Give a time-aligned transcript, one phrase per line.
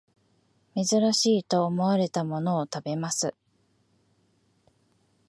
[0.75, 3.35] 珍しいと思われたものを食べます